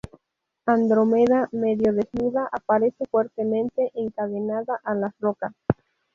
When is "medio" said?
1.51-1.93